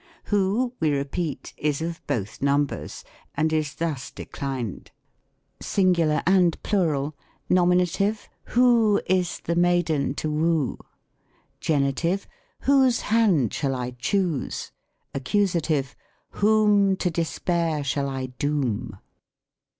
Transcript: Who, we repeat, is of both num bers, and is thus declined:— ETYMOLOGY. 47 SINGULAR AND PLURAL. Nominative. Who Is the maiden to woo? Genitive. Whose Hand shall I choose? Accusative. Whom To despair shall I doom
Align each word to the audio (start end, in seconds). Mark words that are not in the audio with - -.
Who, 0.33 0.73
we 0.79 0.89
repeat, 0.89 1.53
is 1.57 1.79
of 1.79 2.01
both 2.07 2.41
num 2.41 2.65
bers, 2.65 3.03
and 3.35 3.53
is 3.53 3.75
thus 3.75 4.09
declined:— 4.09 4.89
ETYMOLOGY. 5.59 5.63
47 5.63 5.63
SINGULAR 5.75 6.23
AND 6.25 6.63
PLURAL. 6.63 7.15
Nominative. 7.49 8.27
Who 8.45 8.99
Is 9.05 9.41
the 9.41 9.55
maiden 9.55 10.15
to 10.15 10.27
woo? 10.31 10.79
Genitive. 11.59 12.27
Whose 12.61 12.99
Hand 13.01 13.53
shall 13.53 13.75
I 13.75 13.91
choose? 13.91 14.71
Accusative. 15.13 15.95
Whom 16.31 16.95
To 16.95 17.11
despair 17.11 17.83
shall 17.83 18.09
I 18.09 18.25
doom 18.25 18.97